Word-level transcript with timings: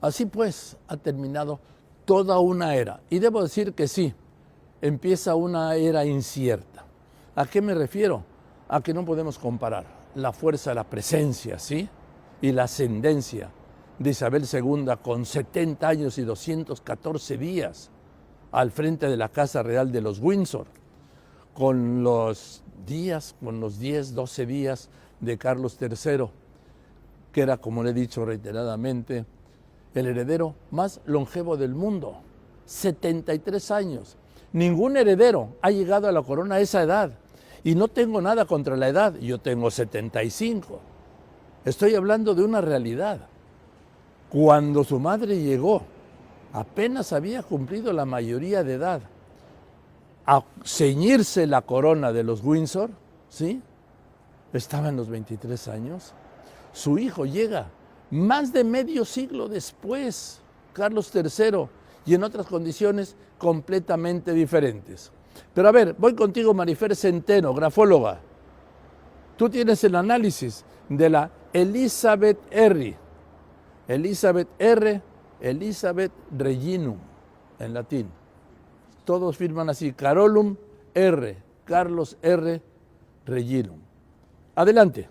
Así 0.00 0.26
pues, 0.26 0.76
ha 0.86 0.96
terminado 0.96 1.60
toda 2.04 2.38
una 2.38 2.74
era. 2.74 3.00
Y 3.10 3.18
debo 3.18 3.42
decir 3.42 3.74
que 3.74 3.88
sí, 3.88 4.14
empieza 4.80 5.34
una 5.34 5.74
era 5.74 6.04
incierta. 6.04 6.84
¿A 7.34 7.46
qué 7.46 7.60
me 7.60 7.74
refiero? 7.74 8.24
A 8.68 8.80
que 8.80 8.94
no 8.94 9.04
podemos 9.04 9.38
comparar 9.38 9.84
la 10.14 10.32
fuerza, 10.32 10.74
la 10.74 10.84
presencia, 10.84 11.58
¿sí? 11.58 11.88
Y 12.40 12.52
la 12.52 12.64
ascendencia 12.64 13.50
de 13.98 14.10
Isabel 14.10 14.44
II 14.50 14.86
con 15.02 15.24
70 15.24 15.88
años 15.88 16.18
y 16.18 16.22
214 16.22 17.36
días 17.36 17.90
al 18.52 18.70
frente 18.70 19.08
de 19.08 19.16
la 19.16 19.28
Casa 19.28 19.62
Real 19.62 19.92
de 19.92 20.00
los 20.00 20.20
Windsor, 20.20 20.66
con 21.54 22.02
los 22.02 22.62
días, 22.86 23.34
con 23.42 23.60
los 23.60 23.78
10, 23.78 24.14
12 24.14 24.46
días 24.46 24.88
de 25.20 25.36
Carlos 25.36 25.76
III, 25.80 26.30
que 27.32 27.42
era, 27.42 27.58
como 27.58 27.82
le 27.82 27.90
he 27.90 27.94
dicho 27.94 28.24
reiteradamente, 28.24 29.26
el 29.98 30.06
heredero 30.06 30.54
más 30.70 31.00
longevo 31.04 31.56
del 31.56 31.74
mundo, 31.74 32.18
73 32.66 33.70
años. 33.70 34.16
Ningún 34.52 34.96
heredero 34.96 35.56
ha 35.60 35.70
llegado 35.70 36.08
a 36.08 36.12
la 36.12 36.22
corona 36.22 36.56
a 36.56 36.60
esa 36.60 36.82
edad. 36.82 37.12
Y 37.64 37.74
no 37.74 37.88
tengo 37.88 38.20
nada 38.20 38.44
contra 38.44 38.76
la 38.76 38.88
edad, 38.88 39.14
yo 39.16 39.38
tengo 39.38 39.70
75. 39.70 40.80
Estoy 41.64 41.94
hablando 41.94 42.34
de 42.34 42.44
una 42.44 42.60
realidad. 42.60 43.20
Cuando 44.30 44.84
su 44.84 45.00
madre 45.00 45.42
llegó, 45.42 45.82
apenas 46.52 47.12
había 47.12 47.42
cumplido 47.42 47.92
la 47.92 48.04
mayoría 48.04 48.62
de 48.62 48.74
edad. 48.74 49.02
A 50.26 50.44
ceñirse 50.64 51.46
la 51.46 51.62
corona 51.62 52.12
de 52.12 52.22
los 52.22 52.44
Windsor, 52.44 52.90
¿sí? 53.28 53.62
Estaba 54.52 54.88
en 54.88 54.96
los 54.96 55.08
23 55.08 55.68
años. 55.68 56.12
Su 56.72 56.98
hijo 56.98 57.26
llega 57.26 57.68
más 58.10 58.52
de 58.52 58.64
medio 58.64 59.04
siglo 59.04 59.48
después, 59.48 60.40
Carlos 60.72 61.10
III, 61.14 61.68
y 62.06 62.14
en 62.14 62.24
otras 62.24 62.46
condiciones 62.46 63.16
completamente 63.36 64.32
diferentes. 64.32 65.12
Pero 65.54 65.68
a 65.68 65.72
ver, 65.72 65.94
voy 65.98 66.14
contigo, 66.14 66.54
Marifer 66.54 66.94
Centeno, 66.96 67.54
grafóloga. 67.54 68.20
Tú 69.36 69.48
tienes 69.48 69.82
el 69.84 69.94
análisis 69.94 70.64
de 70.88 71.10
la 71.10 71.30
Elizabeth 71.52 72.38
R. 72.50 72.96
Elizabeth 73.86 74.48
R. 74.58 75.02
Elizabeth 75.40 76.12
Reginum, 76.36 76.98
en 77.58 77.74
latín. 77.74 78.10
Todos 79.04 79.36
firman 79.36 79.70
así, 79.70 79.92
Carolum 79.92 80.56
R. 80.94 81.36
Carlos 81.64 82.16
R. 82.22 82.60
Reginum. 83.24 83.78
Adelante. 84.56 85.08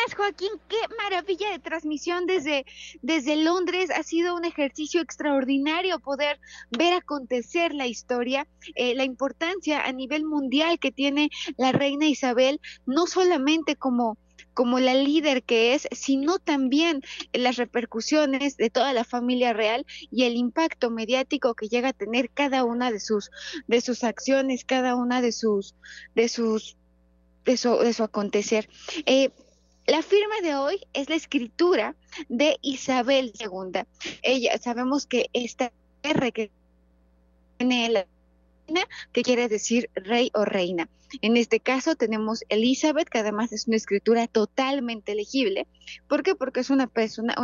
Hola, 0.00 0.16
¿cómo 0.16 0.28
estás, 0.28 0.48
Joaquín? 0.48 0.60
Qué 0.68 0.76
maravilla 0.96 1.50
de 1.50 1.58
transmisión 1.58 2.26
desde, 2.26 2.64
desde 3.02 3.36
Londres. 3.36 3.90
Ha 3.90 4.02
sido 4.02 4.34
un 4.34 4.44
ejercicio 4.44 5.00
extraordinario 5.00 5.98
poder 5.98 6.40
ver 6.70 6.94
acontecer 6.94 7.74
la 7.74 7.86
historia, 7.86 8.46
eh, 8.74 8.94
la 8.94 9.04
importancia 9.04 9.84
a 9.84 9.92
nivel 9.92 10.24
mundial 10.24 10.78
que 10.78 10.92
tiene 10.92 11.30
la 11.56 11.72
reina 11.72 12.06
Isabel, 12.06 12.60
no 12.86 13.06
solamente 13.06 13.76
como 13.76 14.18
como 14.52 14.80
la 14.80 14.94
líder 14.94 15.44
que 15.44 15.74
es, 15.74 15.86
sino 15.92 16.38
también 16.38 17.02
las 17.32 17.56
repercusiones 17.56 18.56
de 18.56 18.68
toda 18.68 18.92
la 18.92 19.04
familia 19.04 19.52
real 19.52 19.86
y 20.10 20.24
el 20.24 20.34
impacto 20.34 20.90
mediático 20.90 21.54
que 21.54 21.68
llega 21.68 21.90
a 21.90 21.92
tener 21.92 22.30
cada 22.30 22.64
una 22.64 22.90
de 22.90 23.00
sus 23.00 23.30
de 23.68 23.80
sus 23.80 24.02
acciones, 24.02 24.64
cada 24.64 24.96
una 24.96 25.22
de 25.22 25.32
sus 25.32 25.76
de 26.14 26.28
sus 26.28 26.76
de 27.44 27.56
su, 27.56 28.02
acontecer. 28.02 28.68
Eh, 29.06 29.30
la 29.90 30.02
firma 30.02 30.40
de 30.40 30.54
hoy 30.54 30.86
es 30.92 31.08
la 31.08 31.16
escritura 31.16 31.96
de 32.28 32.58
Isabel 32.62 33.32
II. 33.40 33.82
Ella, 34.22 34.56
sabemos 34.58 35.04
que 35.06 35.30
esta 35.32 35.72
R 36.04 36.30
que 36.30 36.50
tiene 37.58 37.88
la 37.90 38.06
que 39.12 39.22
quiere 39.22 39.48
decir 39.48 39.90
rey 39.96 40.30
o 40.32 40.44
reina. 40.44 40.88
En 41.22 41.36
este 41.36 41.58
caso 41.58 41.96
tenemos 41.96 42.44
Elizabeth, 42.48 43.08
que 43.08 43.18
además 43.18 43.52
es 43.52 43.66
una 43.66 43.76
escritura 43.76 44.28
totalmente 44.28 45.16
legible. 45.16 45.66
¿Por 46.08 46.22
qué? 46.22 46.36
Porque 46.36 46.60
es 46.60 46.70
una 46.70 46.86
persona, 46.86 47.34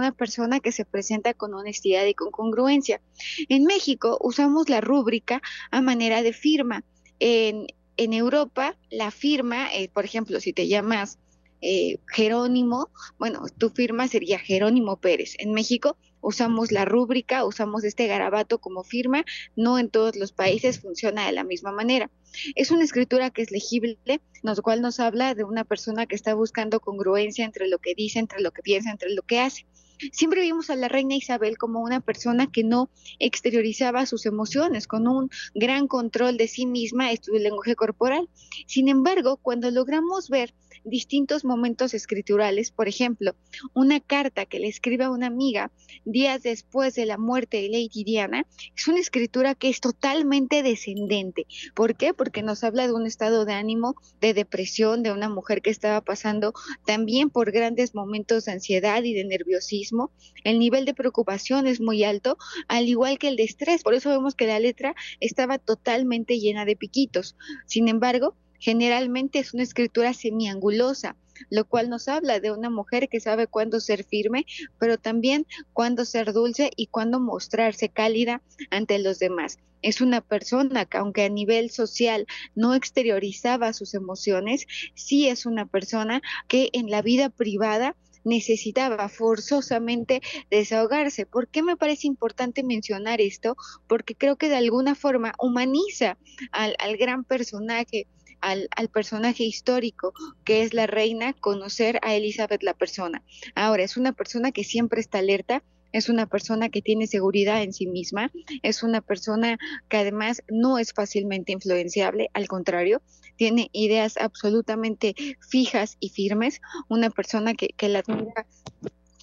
que 0.60 0.70
se 0.70 0.84
presenta 0.84 1.34
con 1.34 1.52
honestidad 1.52 2.06
y 2.06 2.14
con 2.14 2.30
congruencia. 2.30 3.00
En 3.48 3.64
México 3.64 4.18
usamos 4.20 4.68
la 4.68 4.80
rúbrica 4.80 5.42
a 5.72 5.80
manera 5.80 6.22
de 6.22 6.32
firma. 6.32 6.84
En, 7.18 7.66
en 7.96 8.12
Europa, 8.12 8.76
la 8.88 9.10
firma, 9.10 9.74
eh, 9.74 9.88
por 9.88 10.04
ejemplo, 10.04 10.38
si 10.38 10.52
te 10.52 10.68
llamas 10.68 11.18
eh, 11.60 11.98
Jerónimo, 12.06 12.90
bueno, 13.18 13.44
tu 13.58 13.70
firma 13.70 14.08
sería 14.08 14.38
Jerónimo 14.38 15.00
Pérez. 15.00 15.34
En 15.38 15.52
México 15.52 15.96
usamos 16.20 16.72
la 16.72 16.84
rúbrica, 16.84 17.44
usamos 17.44 17.84
este 17.84 18.06
garabato 18.06 18.58
como 18.58 18.82
firma, 18.82 19.24
no 19.54 19.78
en 19.78 19.88
todos 19.88 20.16
los 20.16 20.32
países 20.32 20.80
funciona 20.80 21.26
de 21.26 21.32
la 21.32 21.44
misma 21.44 21.72
manera. 21.72 22.10
Es 22.54 22.70
una 22.70 22.84
escritura 22.84 23.30
que 23.30 23.42
es 23.42 23.50
legible, 23.50 23.98
lo 24.42 24.62
cual 24.62 24.82
nos 24.82 25.00
habla 25.00 25.34
de 25.34 25.44
una 25.44 25.64
persona 25.64 26.06
que 26.06 26.14
está 26.14 26.34
buscando 26.34 26.80
congruencia 26.80 27.44
entre 27.44 27.68
lo 27.68 27.78
que 27.78 27.94
dice, 27.94 28.18
entre 28.18 28.40
lo 28.40 28.50
que 28.50 28.62
piensa, 28.62 28.90
entre 28.90 29.14
lo 29.14 29.22
que 29.22 29.40
hace. 29.40 29.66
Siempre 30.12 30.42
vimos 30.42 30.70
a 30.70 30.76
la 30.76 30.88
reina 30.88 31.14
Isabel 31.14 31.58
como 31.58 31.80
una 31.80 32.00
persona 32.00 32.46
que 32.50 32.64
no 32.64 32.90
exteriorizaba 33.18 34.06
sus 34.06 34.26
emociones, 34.26 34.86
con 34.86 35.08
un 35.08 35.30
gran 35.54 35.88
control 35.88 36.36
de 36.36 36.48
sí 36.48 36.66
misma, 36.66 37.12
esto 37.12 37.32
el 37.34 37.42
lenguaje 37.42 37.76
corporal. 37.76 38.28
Sin 38.66 38.88
embargo, 38.88 39.38
cuando 39.38 39.70
logramos 39.70 40.28
ver 40.28 40.54
distintos 40.84 41.44
momentos 41.44 41.94
escriturales, 41.94 42.70
por 42.70 42.88
ejemplo, 42.88 43.34
una 43.74 44.00
carta 44.00 44.46
que 44.46 44.60
le 44.60 44.68
escribe 44.68 45.04
a 45.04 45.10
una 45.10 45.26
amiga 45.26 45.72
días 46.04 46.42
después 46.42 46.94
de 46.94 47.06
la 47.06 47.18
muerte 47.18 47.56
de 47.58 47.68
Lady 47.68 48.04
Diana, 48.04 48.46
es 48.76 48.86
una 48.86 49.00
escritura 49.00 49.54
que 49.54 49.68
es 49.68 49.80
totalmente 49.80 50.62
descendente. 50.62 51.46
¿Por 51.74 51.96
qué? 51.96 52.14
Porque 52.14 52.42
nos 52.42 52.62
habla 52.62 52.86
de 52.86 52.92
un 52.92 53.06
estado 53.06 53.44
de 53.44 53.54
ánimo, 53.54 53.96
de 54.20 54.34
depresión, 54.34 55.02
de 55.02 55.12
una 55.12 55.28
mujer 55.28 55.60
que 55.60 55.70
estaba 55.70 56.00
pasando 56.00 56.52
también 56.84 57.30
por 57.30 57.50
grandes 57.50 57.94
momentos 57.94 58.44
de 58.44 58.52
ansiedad 58.52 59.02
y 59.02 59.12
de 59.12 59.24
nerviosismo. 59.24 59.85
El 60.44 60.58
nivel 60.58 60.84
de 60.84 60.94
preocupación 60.94 61.66
es 61.66 61.80
muy 61.80 62.04
alto, 62.04 62.38
al 62.68 62.88
igual 62.88 63.18
que 63.18 63.28
el 63.28 63.36
de 63.36 63.44
estrés. 63.44 63.82
Por 63.82 63.94
eso 63.94 64.10
vemos 64.10 64.34
que 64.34 64.46
la 64.46 64.60
letra 64.60 64.94
estaba 65.20 65.58
totalmente 65.58 66.38
llena 66.38 66.64
de 66.64 66.76
piquitos. 66.76 67.36
Sin 67.66 67.88
embargo, 67.88 68.36
Generalmente 68.58 69.38
es 69.38 69.54
una 69.54 69.62
escritura 69.62 70.14
semiangulosa, 70.14 71.16
lo 71.50 71.66
cual 71.66 71.90
nos 71.90 72.08
habla 72.08 72.40
de 72.40 72.50
una 72.50 72.70
mujer 72.70 73.08
que 73.08 73.20
sabe 73.20 73.46
cuándo 73.46 73.80
ser 73.80 74.04
firme, 74.04 74.46
pero 74.78 74.98
también 74.98 75.46
cuándo 75.72 76.04
ser 76.04 76.32
dulce 76.32 76.70
y 76.76 76.86
cuándo 76.86 77.20
mostrarse 77.20 77.88
cálida 77.88 78.42
ante 78.70 78.98
los 78.98 79.18
demás. 79.18 79.58
Es 79.82 80.00
una 80.00 80.20
persona 80.20 80.86
que 80.86 80.96
aunque 80.96 81.24
a 81.24 81.28
nivel 81.28 81.70
social 81.70 82.26
no 82.54 82.74
exteriorizaba 82.74 83.72
sus 83.72 83.94
emociones, 83.94 84.66
sí 84.94 85.28
es 85.28 85.44
una 85.46 85.66
persona 85.66 86.22
que 86.48 86.70
en 86.72 86.90
la 86.90 87.02
vida 87.02 87.28
privada 87.28 87.94
necesitaba 88.26 89.08
forzosamente 89.08 90.20
desahogarse. 90.50 91.24
¿Por 91.24 91.48
qué 91.48 91.62
me 91.62 91.76
parece 91.76 92.06
importante 92.06 92.62
mencionar 92.62 93.20
esto? 93.20 93.56
Porque 93.86 94.14
creo 94.14 94.36
que 94.36 94.50
de 94.50 94.56
alguna 94.56 94.94
forma 94.94 95.32
humaniza 95.38 96.18
al, 96.52 96.76
al 96.78 96.96
gran 96.98 97.24
personaje 97.24 98.06
al, 98.40 98.88
personaje 98.92 99.44
histórico 99.44 100.12
que 100.44 100.62
es 100.62 100.74
la 100.74 100.86
reina, 100.86 101.32
conocer 101.32 101.98
a 102.02 102.14
Elizabeth 102.14 102.62
la 102.62 102.74
persona. 102.74 103.22
Ahora, 103.54 103.82
es 103.82 103.96
una 103.96 104.12
persona 104.12 104.52
que 104.52 104.64
siempre 104.64 105.00
está 105.00 105.18
alerta, 105.18 105.62
es 105.92 106.08
una 106.08 106.26
persona 106.26 106.68
que 106.68 106.82
tiene 106.82 107.06
seguridad 107.06 107.62
en 107.62 107.72
sí 107.72 107.86
misma, 107.86 108.30
es 108.62 108.82
una 108.82 109.00
persona 109.00 109.58
que 109.88 109.96
además 109.98 110.42
no 110.48 110.78
es 110.78 110.92
fácilmente 110.92 111.52
influenciable, 111.52 112.30
al 112.34 112.48
contrario, 112.48 113.02
tiene 113.36 113.68
ideas 113.72 114.16
absolutamente 114.16 115.14
fijas 115.40 115.96
y 116.00 116.10
firmes, 116.10 116.60
una 116.88 117.10
persona 117.10 117.54
que, 117.54 117.68
que 117.68 117.88
la 117.88 118.00
admira 118.00 118.46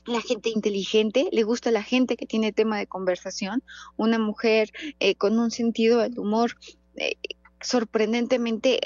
la 0.05 0.21
gente 0.21 0.49
inteligente, 0.49 1.29
le 1.31 1.43
gusta 1.43 1.71
la 1.71 1.83
gente 1.83 2.17
que 2.17 2.25
tiene 2.25 2.51
tema 2.51 2.77
de 2.77 2.87
conversación, 2.87 3.63
una 3.95 4.19
mujer 4.19 4.71
eh, 4.99 5.15
con 5.15 5.39
un 5.39 5.51
sentido 5.51 5.99
del 5.99 6.19
humor 6.19 6.57
eh, 6.95 7.15
sorprendentemente 7.61 8.79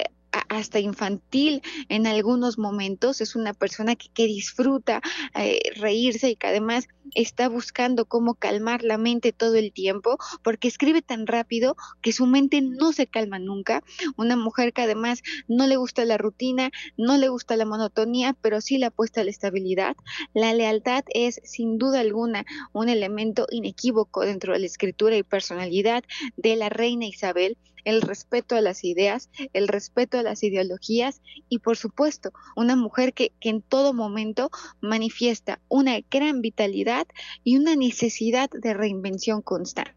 hasta 0.48 0.78
infantil 0.78 1.62
en 1.88 2.06
algunos 2.06 2.58
momentos, 2.58 3.20
es 3.20 3.34
una 3.34 3.54
persona 3.54 3.96
que, 3.96 4.26
disfruta 4.26 5.00
eh, 5.34 5.58
reírse 5.76 6.30
y 6.30 6.36
que 6.36 6.46
además 6.46 6.86
está 7.18 7.48
buscando 7.48 8.04
cómo 8.04 8.34
calmar 8.34 8.84
la 8.84 8.96
mente 8.96 9.32
todo 9.32 9.56
el 9.56 9.72
tiempo, 9.72 10.18
porque 10.44 10.68
escribe 10.68 11.02
tan 11.02 11.26
rápido 11.26 11.76
que 12.00 12.12
su 12.12 12.26
mente 12.26 12.60
no 12.60 12.92
se 12.92 13.08
calma 13.08 13.40
nunca. 13.40 13.82
Una 14.16 14.36
mujer 14.36 14.72
que 14.72 14.82
además 14.82 15.22
no 15.48 15.66
le 15.66 15.76
gusta 15.76 16.04
la 16.04 16.16
rutina, 16.16 16.70
no 16.96 17.18
le 17.18 17.28
gusta 17.28 17.56
la 17.56 17.64
monotonía, 17.64 18.36
pero 18.40 18.60
sí 18.60 18.78
le 18.78 18.86
apuesta 18.86 19.20
a 19.20 19.24
la 19.24 19.30
estabilidad. 19.30 19.96
La 20.32 20.54
lealtad 20.54 21.04
es 21.12 21.40
sin 21.42 21.76
duda 21.76 22.00
alguna 22.00 22.44
un 22.72 22.88
elemento 22.88 23.48
inequívoco 23.50 24.20
dentro 24.20 24.52
de 24.52 24.60
la 24.60 24.66
escritura 24.66 25.16
y 25.16 25.24
personalidad 25.24 26.04
de 26.36 26.54
la 26.54 26.68
reina 26.68 27.06
Isabel 27.06 27.56
el 27.88 28.02
respeto 28.02 28.54
a 28.54 28.60
las 28.60 28.84
ideas, 28.84 29.30
el 29.54 29.66
respeto 29.66 30.18
a 30.18 30.22
las 30.22 30.42
ideologías 30.42 31.22
y 31.48 31.60
por 31.60 31.78
supuesto 31.78 32.32
una 32.54 32.76
mujer 32.76 33.14
que, 33.14 33.32
que 33.40 33.48
en 33.48 33.62
todo 33.62 33.94
momento 33.94 34.50
manifiesta 34.82 35.58
una 35.68 35.98
gran 36.10 36.42
vitalidad 36.42 37.06
y 37.44 37.56
una 37.56 37.76
necesidad 37.76 38.48
de 38.50 38.74
reinvención 38.74 39.42
constante. 39.42 39.94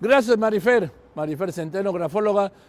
Gracias 0.00 0.36
Marifer, 0.36 0.90
Marifer 1.14 1.52
Centeno, 1.52 1.92
grafóloga 1.92 2.52